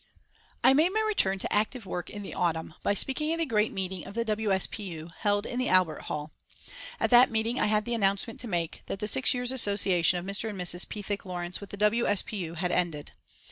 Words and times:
I 0.63 0.73
made 0.73 0.91
my 0.93 1.01
return 1.01 1.37
to 1.37 1.53
active 1.53 1.85
work 1.85 2.09
in 2.09 2.23
the 2.23 2.33
autumn 2.33 2.73
by 2.81 2.95
speaking 2.95 3.31
at 3.33 3.39
a 3.39 3.45
great 3.45 3.71
meeting 3.71 4.03
of 4.07 4.15
the 4.15 4.25
W. 4.25 4.51
S. 4.51 4.65
P. 4.65 4.81
U., 4.85 5.11
held 5.19 5.45
in 5.45 5.59
the 5.59 5.69
Albert 5.69 6.05
Hall. 6.05 6.31
At 6.99 7.11
that 7.11 7.29
meeting 7.29 7.59
I 7.59 7.67
had 7.67 7.85
the 7.85 7.93
announcement 7.93 8.39
to 8.39 8.47
make 8.47 8.81
that 8.87 8.97
the 8.97 9.07
six 9.07 9.31
years' 9.35 9.51
association 9.51 10.17
of 10.17 10.25
Mr. 10.25 10.49
and 10.49 10.59
Mrs. 10.59 10.89
Pethick 10.89 11.23
Lawrence 11.23 11.61
with 11.61 11.69
the 11.69 11.77
W. 11.77 12.07
S. 12.07 12.23
P. 12.23 12.37
U. 12.37 12.55
had 12.55 12.71
ended. 12.71 13.11